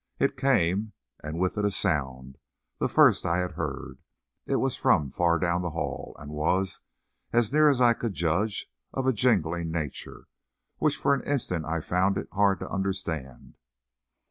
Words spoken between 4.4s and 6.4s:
It was from far down the hall, and